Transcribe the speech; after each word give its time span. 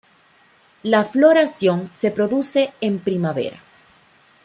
La 0.81 1.03
floración 1.05 1.89
se 1.91 2.09
produce 2.09 2.73
en 2.81 3.01
primavera. 3.01 3.61